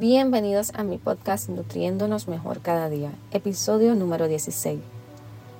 [0.00, 4.80] Bienvenidos a mi podcast Nutriéndonos Mejor Cada Día, episodio número 16.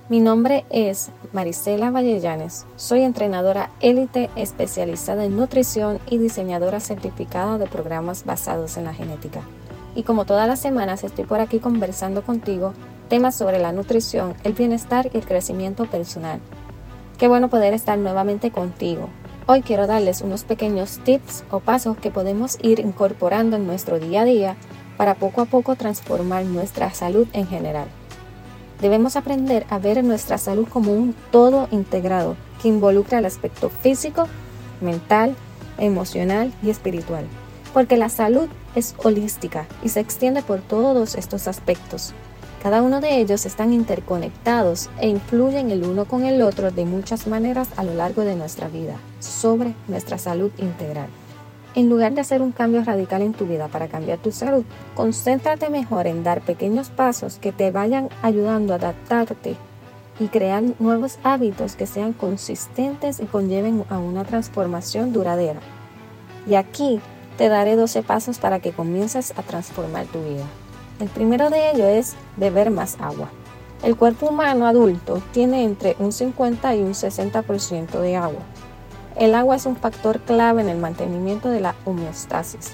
[0.08, 7.66] Mi nombre es Marisela Vallellanes, soy entrenadora élite especializada en nutrición y diseñadora certificada de
[7.66, 9.42] programas basados en la genética.
[9.94, 12.72] Y como todas las semanas estoy por aquí conversando contigo
[13.10, 16.40] temas sobre la nutrición, el bienestar y el crecimiento personal.
[17.18, 19.10] Qué bueno poder estar nuevamente contigo
[19.52, 24.20] Hoy quiero darles unos pequeños tips o pasos que podemos ir incorporando en nuestro día
[24.20, 24.56] a día
[24.96, 27.88] para poco a poco transformar nuestra salud en general.
[28.80, 34.28] Debemos aprender a ver nuestra salud como un todo integrado que involucra el aspecto físico,
[34.80, 35.34] mental,
[35.78, 37.26] emocional y espiritual,
[37.74, 42.14] porque la salud es holística y se extiende por todos estos aspectos.
[42.62, 47.26] Cada uno de ellos están interconectados e influyen el uno con el otro de muchas
[47.26, 51.08] maneras a lo largo de nuestra vida, sobre nuestra salud integral.
[51.74, 55.70] En lugar de hacer un cambio radical en tu vida para cambiar tu salud, concéntrate
[55.70, 59.56] mejor en dar pequeños pasos que te vayan ayudando a adaptarte
[60.18, 65.60] y crear nuevos hábitos que sean consistentes y conlleven a una transformación duradera.
[66.46, 67.00] Y aquí
[67.38, 70.44] te daré 12 pasos para que comiences a transformar tu vida.
[71.00, 73.30] El primero de ellos es beber más agua.
[73.82, 78.42] El cuerpo humano adulto tiene entre un 50 y un 60% de agua.
[79.16, 82.72] El agua es un factor clave en el mantenimiento de la homeostasis,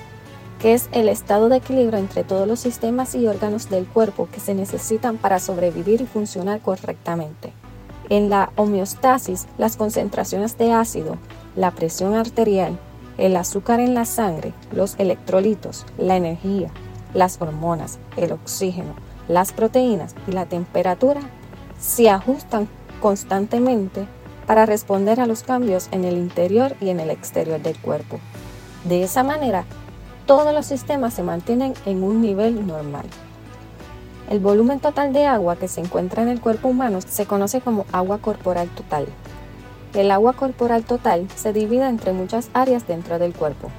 [0.59, 4.41] que es el estado de equilibrio entre todos los sistemas y órganos del cuerpo que
[4.41, 7.53] se necesitan para sobrevivir y funcionar correctamente.
[8.09, 11.17] En la homeostasis, las concentraciones de ácido,
[11.55, 12.77] la presión arterial,
[13.19, 16.73] el azúcar en la sangre, los electrolitos, la energía,
[17.17, 18.95] las hormonas, el oxígeno,
[19.27, 21.21] las proteínas y la temperatura
[21.81, 22.69] se ajustan
[23.01, 24.07] constantemente
[24.47, 28.21] para responder a los cambios en el interior y en el exterior del cuerpo.
[28.85, 29.65] De esa manera,
[30.27, 33.07] todos los sistemas se mantienen en un nivel normal.
[34.31, 37.87] El volumen total de agua que se encuentra en el cuerpo humano se conoce como
[37.93, 39.07] agua corporal total.
[39.95, 43.71] El agua corporal total se divide entre muchas áreas dentro del cuerpo,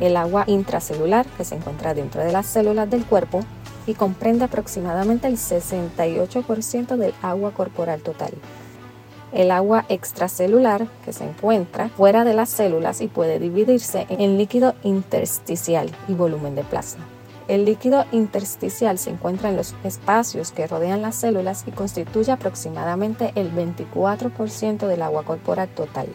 [0.00, 3.40] el agua intracelular que se encuentra dentro de las células del cuerpo
[3.86, 8.32] y comprende aproximadamente el 68% del agua corporal total.
[9.32, 14.74] El agua extracelular que se encuentra fuera de las células y puede dividirse en líquido
[14.82, 17.04] intersticial y volumen de plasma.
[17.46, 23.32] El líquido intersticial se encuentra en los espacios que rodean las células y constituye aproximadamente
[23.34, 26.06] el 24% del agua corporal total.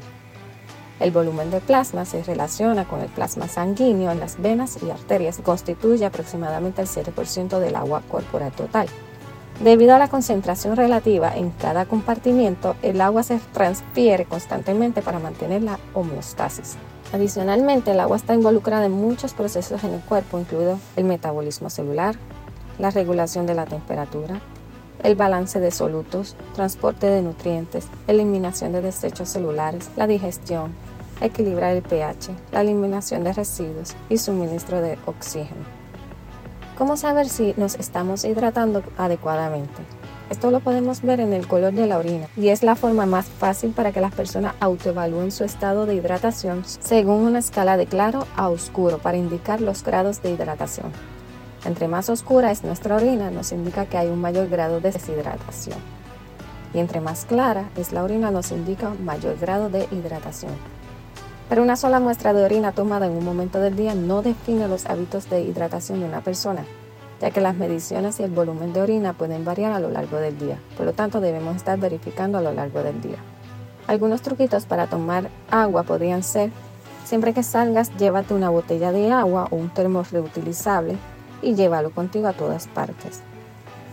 [0.99, 5.39] El volumen de plasma se relaciona con el plasma sanguíneo en las venas y arterias
[5.39, 8.87] y constituye aproximadamente el 7% del agua corporal total.
[9.61, 15.63] Debido a la concentración relativa en cada compartimiento, el agua se transfiere constantemente para mantener
[15.63, 16.75] la homeostasis.
[17.13, 22.15] Adicionalmente, el agua está involucrada en muchos procesos en el cuerpo, incluido el metabolismo celular,
[22.79, 24.41] la regulación de la temperatura,
[25.03, 30.73] el balance de solutos, transporte de nutrientes, eliminación de desechos celulares, la digestión,
[31.21, 35.63] equilibrar el pH, la eliminación de residuos y suministro de oxígeno.
[36.77, 39.81] ¿Cómo saber si nos estamos hidratando adecuadamente?
[40.29, 43.27] Esto lo podemos ver en el color de la orina y es la forma más
[43.27, 48.25] fácil para que las personas autoevalúen su estado de hidratación según una escala de claro
[48.35, 50.91] a oscuro para indicar los grados de hidratación.
[51.65, 55.79] Entre más oscura es nuestra orina, nos indica que hay un mayor grado de deshidratación.
[56.75, 60.51] Y entre más clara es la orina, nos indica mayor grado de hidratación.
[61.49, 64.85] Pero una sola muestra de orina tomada en un momento del día no define los
[64.85, 66.65] hábitos de hidratación de una persona,
[67.19, 70.37] ya que las mediciones y el volumen de orina pueden variar a lo largo del
[70.37, 70.59] día.
[70.77, 73.17] Por lo tanto, debemos estar verificando a lo largo del día.
[73.87, 76.51] Algunos truquitos para tomar agua podrían ser,
[77.05, 80.97] siempre que salgas, llévate una botella de agua o un termo reutilizable
[81.45, 83.21] y llévalo contigo a todas partes.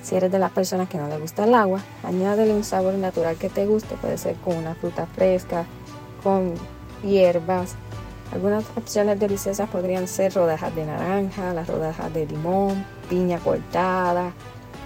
[0.03, 3.37] Si eres de las personas que no le gusta el agua, añádele un sabor natural
[3.37, 5.67] que te guste, puede ser con una fruta fresca,
[6.25, 6.55] con
[7.05, 7.77] hierbas.
[8.33, 14.33] Algunas opciones deliciosas podrían ser rodajas de naranja, las rodajas de limón, piña cortada,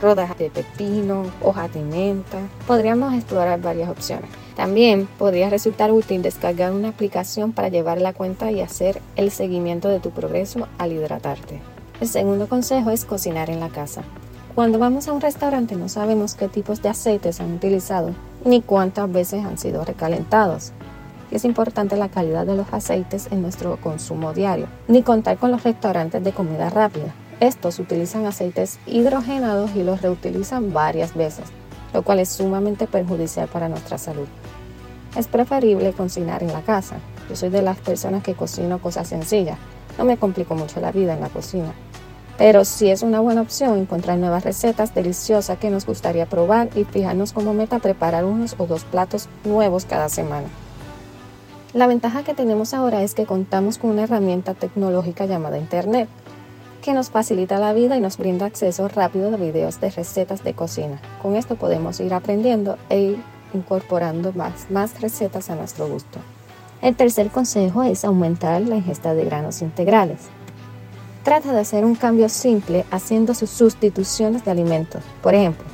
[0.03, 2.39] rodajas de pepino, hojas de menta.
[2.67, 4.29] Podríamos explorar varias opciones.
[4.57, 9.89] También podría resultar útil descargar una aplicación para llevar la cuenta y hacer el seguimiento
[9.89, 11.76] de tu progreso al hidratarte.
[11.99, 14.03] El segundo consejo es cocinar en la casa.
[14.55, 18.15] Cuando vamos a un restaurante no sabemos qué tipos de aceites han utilizado
[18.45, 20.73] ni cuántas veces han sido recalentados.
[21.31, 25.65] es importante la calidad de los aceites en nuestro consumo diario, ni contar con los
[25.65, 27.15] restaurantes de comida rápida.
[27.41, 31.47] Estos utilizan aceites hidrogenados y los reutilizan varias veces,
[31.93, 34.29] lo cual es sumamente perjudicial para nuestra salud.
[35.17, 36.97] Es preferible cocinar en la casa.
[37.29, 39.59] Yo soy de las personas que cocino cosas sencillas.
[39.99, 41.73] No me complico mucho la vida en la cocina.
[42.39, 46.85] Pero sí es una buena opción encontrar nuevas recetas deliciosas que nos gustaría probar y
[46.85, 50.49] fijarnos como meta preparar unos o dos platos nuevos cada semana.
[51.73, 56.09] La ventaja que tenemos ahora es que contamos con una herramienta tecnológica llamada Internet,
[56.83, 60.55] que nos facilita la vida y nos brinda acceso rápido a videos de recetas de
[60.55, 61.01] cocina.
[61.21, 63.17] Con esto podemos ir aprendiendo e
[63.53, 66.19] incorporando más, más recetas a nuestro gusto.
[66.87, 70.21] El tercer consejo es aumentar la ingesta de granos integrales.
[71.25, 75.03] Trata de hacer un cambio simple haciendo sus sustituciones de alimentos.
[75.21, 75.65] Por ejemplo,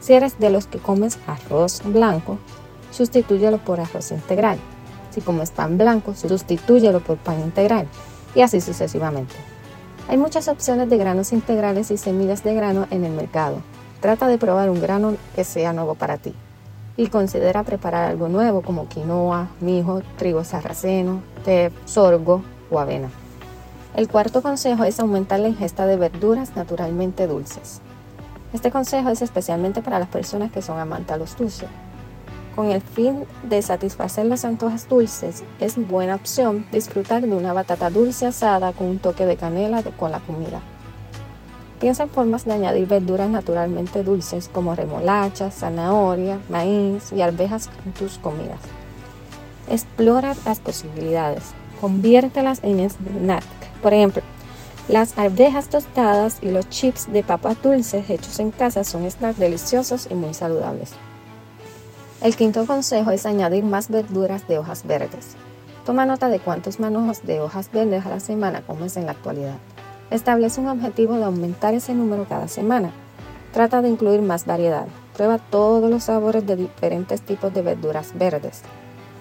[0.00, 2.38] si eres de los que comes arroz blanco,
[2.90, 4.58] sustitúyelo por arroz integral.
[5.10, 7.86] Si comes pan blanco, sustitúyelo por pan integral.
[8.34, 9.36] Y así sucesivamente.
[10.08, 13.62] Hay muchas opciones de granos integrales y semillas de grano en el mercado.
[14.00, 16.34] Trata de probar un grano que sea nuevo para ti.
[16.98, 23.08] Y considera preparar algo nuevo como quinoa, mijo, trigo sarraceno, té, sorgo o avena.
[23.94, 27.80] El cuarto consejo es aumentar la ingesta de verduras naturalmente dulces.
[28.52, 31.68] Este consejo es especialmente para las personas que son amantes a los dulces.
[32.56, 37.90] Con el fin de satisfacer los antojos dulces, es buena opción disfrutar de una batata
[37.90, 40.60] dulce asada con un toque de canela con la comida.
[41.80, 47.92] Piensa en formas de añadir verduras naturalmente dulces como remolacha, zanahoria, maíz y arvejas en
[47.92, 48.60] tus comidas.
[49.70, 51.44] Explora las posibilidades,
[51.80, 53.44] conviértelas en snack
[53.82, 54.22] por ejemplo,
[54.88, 60.08] las arvejas tostadas y los chips de papas dulces hechos en casa son snacks deliciosos
[60.10, 60.92] y muy saludables.
[62.22, 65.36] El quinto consejo es añadir más verduras de hojas verdes.
[65.86, 69.58] Toma nota de cuántos manojos de hojas verdes a la semana comes en la actualidad.
[70.10, 72.92] Establece un objetivo de aumentar ese número cada semana.
[73.52, 74.86] Trata de incluir más variedad.
[75.14, 78.62] Prueba todos los sabores de diferentes tipos de verduras verdes.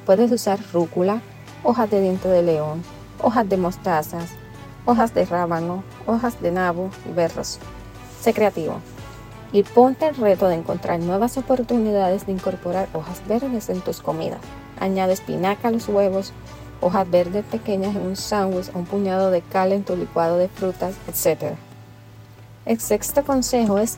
[0.05, 1.21] Puedes usar rúcula,
[1.63, 2.83] hojas de diente de león,
[3.21, 4.29] hojas de mostazas,
[4.85, 7.59] hojas de rábano, hojas de nabo y berros.
[8.21, 8.79] Sé creativo
[9.51, 14.39] y ponte el reto de encontrar nuevas oportunidades de incorporar hojas verdes en tus comidas.
[14.79, 16.33] Añade espinaca a los huevos,
[16.81, 20.95] hojas verdes pequeñas en un sándwich un puñado de cal en tu licuado de frutas,
[21.07, 21.53] etc.
[22.65, 23.97] El sexto consejo es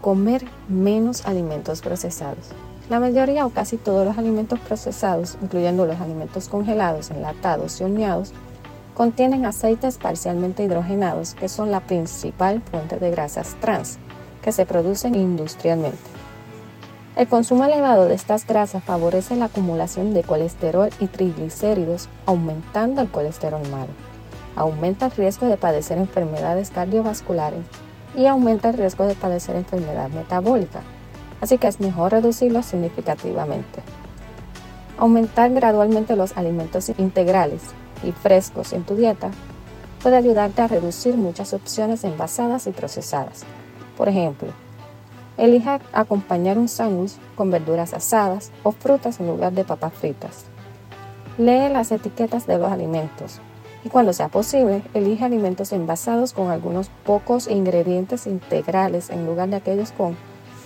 [0.00, 2.50] comer menos alimentos procesados.
[2.88, 8.32] La mayoría o casi todos los alimentos procesados, incluyendo los alimentos congelados, enlatados y horneados,
[8.94, 13.98] contienen aceites parcialmente hidrogenados que son la principal fuente de grasas trans
[14.42, 16.19] que se producen industrialmente.
[17.16, 23.10] El consumo elevado de estas grasas favorece la acumulación de colesterol y triglicéridos, aumentando el
[23.10, 23.90] colesterol malo.
[24.54, 27.64] Aumenta el riesgo de padecer enfermedades cardiovasculares
[28.16, 30.82] y aumenta el riesgo de padecer enfermedad metabólica,
[31.40, 33.82] así que es mejor reducirlo significativamente.
[34.96, 37.62] Aumentar gradualmente los alimentos integrales
[38.04, 39.30] y frescos en tu dieta
[40.00, 43.42] puede ayudarte a reducir muchas opciones envasadas y procesadas.
[43.96, 44.48] Por ejemplo,
[45.40, 50.44] elija acompañar un sándwich con verduras asadas o frutas en lugar de papas fritas.
[51.38, 53.40] Lee las etiquetas de los alimentos
[53.82, 59.56] y cuando sea posible, elige alimentos envasados con algunos pocos ingredientes integrales en lugar de
[59.56, 60.16] aquellos con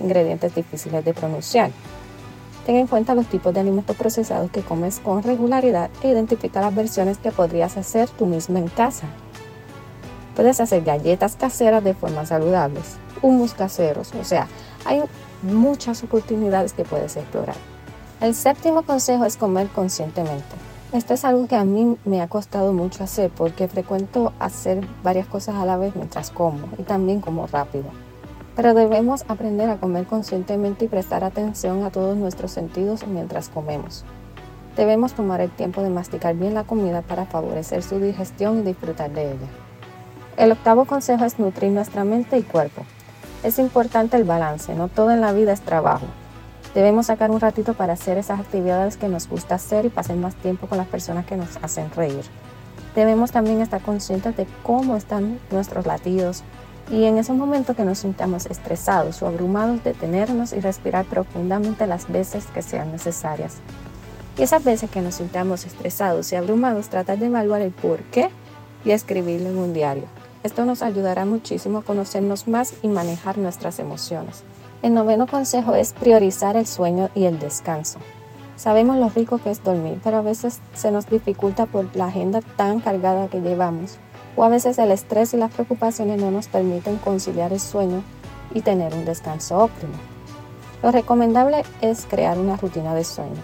[0.00, 1.70] ingredientes difíciles de pronunciar.
[2.66, 6.74] Ten en cuenta los tipos de alimentos procesados que comes con regularidad e identifica las
[6.74, 9.06] versiones que podrías hacer tú mismo en casa.
[10.34, 14.46] Puedes hacer galletas caseras de forma saludables, humus caseros, o sea,
[14.84, 15.02] hay
[15.42, 17.56] muchas oportunidades que puedes explorar.
[18.20, 20.44] El séptimo consejo es comer conscientemente.
[20.92, 25.26] Esto es algo que a mí me ha costado mucho hacer porque frecuento hacer varias
[25.26, 27.90] cosas a la vez mientras como y también como rápido
[28.56, 34.04] pero debemos aprender a comer conscientemente y prestar atención a todos nuestros sentidos mientras comemos.
[34.76, 39.10] Debemos tomar el tiempo de masticar bien la comida para favorecer su digestión y disfrutar
[39.10, 39.48] de ella.
[40.36, 42.82] El octavo consejo es nutrir nuestra mente y cuerpo.
[43.44, 46.06] Es importante el balance, no todo en la vida es trabajo.
[46.74, 50.34] Debemos sacar un ratito para hacer esas actividades que nos gusta hacer y pasar más
[50.34, 52.24] tiempo con las personas que nos hacen reír.
[52.94, 56.42] Debemos también estar conscientes de cómo están nuestros latidos,
[56.90, 62.10] y en esos momentos que nos sintamos estresados o abrumados, detenernos y respirar profundamente las
[62.10, 63.56] veces que sean necesarias.
[64.38, 68.30] Y esas veces que nos sintamos estresados y abrumados, tratar de evaluar el por qué
[68.86, 70.23] y escribirlo en un diario.
[70.44, 74.44] Esto nos ayudará muchísimo a conocernos más y manejar nuestras emociones.
[74.82, 77.98] El noveno consejo es priorizar el sueño y el descanso.
[78.54, 82.42] Sabemos lo rico que es dormir, pero a veces se nos dificulta por la agenda
[82.56, 83.96] tan cargada que llevamos
[84.36, 88.02] o a veces el estrés y las preocupaciones no nos permiten conciliar el sueño
[88.52, 89.94] y tener un descanso óptimo.
[90.82, 93.40] Lo recomendable es crear una rutina de sueño.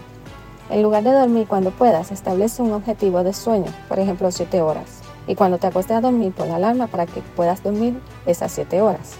[0.69, 5.00] En lugar de dormir cuando puedas, establece un objetivo de sueño, por ejemplo 7 horas.
[5.27, 8.81] Y cuando te acuestes a dormir, pon la alarma para que puedas dormir esas 7
[8.81, 9.13] horas.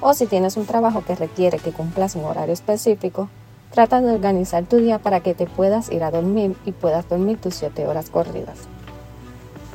[0.00, 3.28] O si tienes un trabajo que requiere que cumplas un horario específico,
[3.70, 7.40] trata de organizar tu día para que te puedas ir a dormir y puedas dormir
[7.40, 8.58] tus 7 horas corridas.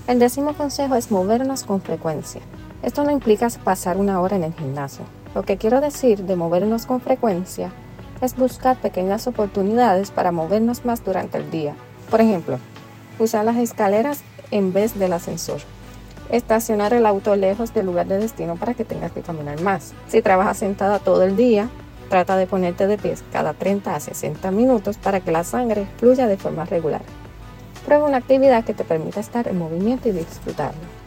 [0.07, 2.41] El décimo consejo es movernos con frecuencia.
[2.81, 5.05] Esto no implica pasar una hora en el gimnasio.
[5.35, 7.71] Lo que quiero decir de movernos con frecuencia
[8.21, 11.75] es buscar pequeñas oportunidades para movernos más durante el día.
[12.09, 12.57] Por ejemplo,
[13.19, 14.21] usar las escaleras
[14.51, 15.59] en vez del ascensor.
[16.29, 19.93] Estacionar el auto lejos del lugar de destino para que tengas que caminar más.
[20.07, 21.69] Si trabajas sentada todo el día,
[22.09, 26.27] trata de ponerte de pies cada 30 a 60 minutos para que la sangre fluya
[26.27, 27.01] de forma regular.
[27.85, 30.99] Prueba una actividad que te permita estar en movimiento y disfrutarlo.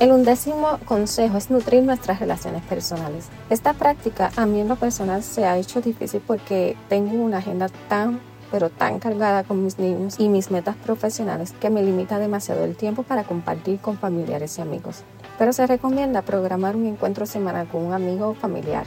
[0.00, 3.26] El undécimo consejo es nutrir nuestras relaciones personales.
[3.50, 7.68] Esta práctica a mí en lo personal se ha hecho difícil porque tengo una agenda
[7.88, 12.64] tan pero tan cargada con mis niños y mis metas profesionales que me limita demasiado
[12.64, 15.02] el tiempo para compartir con familiares y amigos.
[15.38, 18.86] Pero se recomienda programar un encuentro semanal con un amigo o familiar.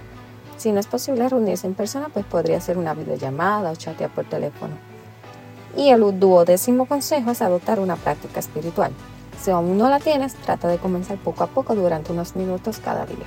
[0.57, 4.25] Si no es posible reunirse en persona, pues podría ser una videollamada o chatear por
[4.25, 4.73] teléfono.
[5.75, 8.91] Y el duodécimo consejo es adoptar una práctica espiritual.
[9.41, 13.05] Si aún no la tienes, trata de comenzar poco a poco durante unos minutos cada
[13.05, 13.25] día.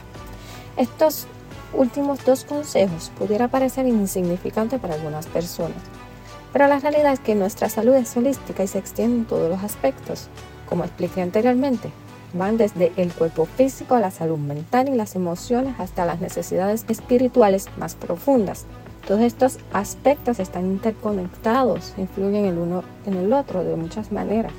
[0.76, 1.26] Estos
[1.72, 5.78] últimos dos consejos pudiera parecer insignificantes para algunas personas,
[6.54, 9.64] pero la realidad es que nuestra salud es holística y se extiende en todos los
[9.64, 10.28] aspectos.
[10.68, 11.90] Como expliqué anteriormente,
[12.32, 16.84] van desde el cuerpo físico a la salud mental y las emociones hasta las necesidades
[16.88, 18.66] espirituales más profundas.
[19.04, 24.52] Todos estos aspectos están interconectados, influyen el uno en el otro de muchas maneras.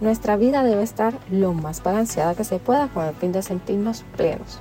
[0.00, 4.04] Nuestra vida debe estar lo más balanceada que se pueda con el fin de sentirnos
[4.16, 4.60] plenos.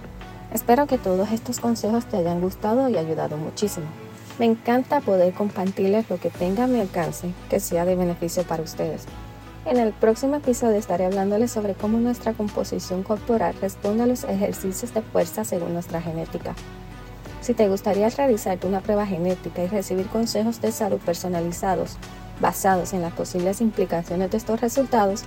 [0.52, 3.86] Espero que todos estos consejos te hayan gustado y ayudado muchísimo.
[4.42, 8.64] Me encanta poder compartirles lo que tenga a mi alcance que sea de beneficio para
[8.64, 9.04] ustedes.
[9.68, 14.96] En el próximo episodio estaré hablándoles sobre cómo nuestra composición corporal responde a los ejercicios
[14.96, 16.56] de fuerza según nuestra genética.
[17.42, 21.98] Si te gustaría realizarte una prueba genética y recibir consejos de salud personalizados
[22.40, 25.22] basados en las posibles implicaciones de estos resultados,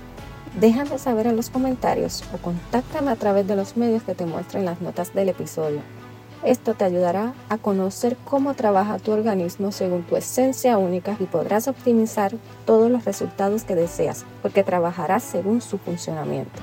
[0.59, 4.65] déjame saber en los comentarios o contáctame a través de los medios que te muestren
[4.65, 6.04] las notas del episodio.
[6.45, 11.67] Esto te ayudará a conocer cómo trabaja tu organismo según tu esencia única y podrás
[11.67, 12.33] optimizar
[12.65, 16.61] todos los resultados que deseas, porque trabajarás según su funcionamiento.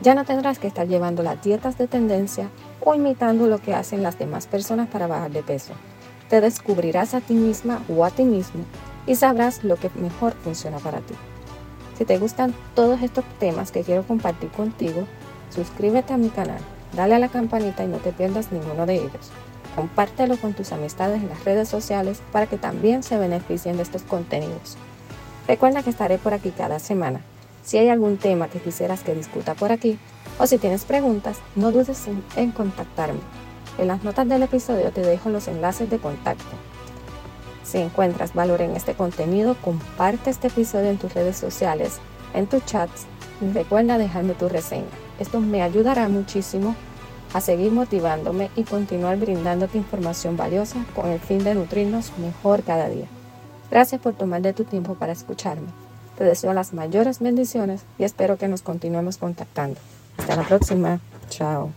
[0.00, 2.50] Ya no tendrás que estar llevando las dietas de tendencia
[2.80, 5.72] o imitando lo que hacen las demás personas para bajar de peso.
[6.28, 8.62] Te descubrirás a ti misma o a ti mismo
[9.08, 11.14] y sabrás lo que mejor funciona para ti.
[11.98, 15.04] Si te gustan todos estos temas que quiero compartir contigo,
[15.50, 16.60] suscríbete a mi canal
[16.94, 19.30] Dale a la campanita y no te pierdas ninguno de ellos.
[19.76, 24.02] Compártelo con tus amistades en las redes sociales para que también se beneficien de estos
[24.02, 24.76] contenidos.
[25.46, 27.20] Recuerda que estaré por aquí cada semana.
[27.62, 29.98] Si hay algún tema que quisieras que discuta por aquí
[30.38, 33.20] o si tienes preguntas, no dudes en, contactarme.
[33.78, 36.56] En las notas del episodio te dejo los enlaces de contacto.
[37.62, 41.98] Si encuentras valor en este contenido, comparte este episodio en tus redes sociales,
[42.34, 43.06] en tus chats
[43.40, 45.09] y recuerda dejarme tu reseña.
[45.20, 46.74] Esto me ayudará muchísimo
[47.32, 52.88] a seguir motivándome y continuar brindándote información valiosa con el fin de nutrirnos mejor cada
[52.88, 53.06] día.
[53.70, 55.68] Gracias por tomar de tu tiempo para escucharme.
[56.18, 59.78] Te deseo las mayores bendiciones y espero que nos continuemos contactando.
[60.18, 61.00] Hasta la próxima.
[61.28, 61.70] Chao.